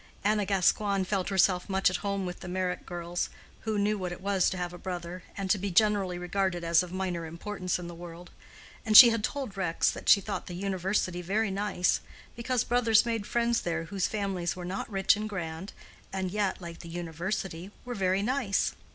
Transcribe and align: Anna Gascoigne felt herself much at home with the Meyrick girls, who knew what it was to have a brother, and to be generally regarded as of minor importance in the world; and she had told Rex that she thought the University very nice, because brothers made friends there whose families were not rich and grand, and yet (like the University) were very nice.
Anna 0.23 0.47
Gascoigne 0.47 1.03
felt 1.03 1.29
herself 1.29 1.69
much 1.69 1.87
at 1.91 1.97
home 1.97 2.25
with 2.25 2.39
the 2.39 2.47
Meyrick 2.47 2.87
girls, 2.87 3.29
who 3.59 3.77
knew 3.77 3.99
what 3.99 4.11
it 4.11 4.19
was 4.19 4.49
to 4.49 4.57
have 4.57 4.73
a 4.73 4.79
brother, 4.79 5.21
and 5.37 5.47
to 5.51 5.59
be 5.59 5.69
generally 5.69 6.17
regarded 6.17 6.63
as 6.63 6.81
of 6.81 6.91
minor 6.91 7.27
importance 7.27 7.77
in 7.77 7.85
the 7.85 7.93
world; 7.93 8.31
and 8.83 8.97
she 8.97 9.11
had 9.11 9.23
told 9.23 9.55
Rex 9.55 9.91
that 9.91 10.09
she 10.09 10.19
thought 10.19 10.47
the 10.47 10.55
University 10.55 11.21
very 11.21 11.51
nice, 11.51 12.01
because 12.35 12.63
brothers 12.63 13.05
made 13.05 13.27
friends 13.27 13.61
there 13.61 13.83
whose 13.83 14.07
families 14.07 14.55
were 14.55 14.65
not 14.65 14.89
rich 14.89 15.15
and 15.15 15.29
grand, 15.29 15.71
and 16.11 16.31
yet 16.31 16.59
(like 16.59 16.79
the 16.79 16.89
University) 16.89 17.69
were 17.85 17.93
very 17.93 18.23
nice. 18.23 18.73